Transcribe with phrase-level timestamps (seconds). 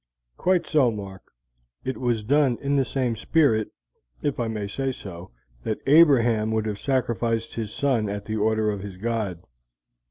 [0.35, 1.31] "Quite so, Mark;
[1.83, 3.69] it was done in the same spirit,
[4.23, 5.29] if I may say so,
[5.61, 9.43] that Abraham would have sacrificed his son at the order of his God.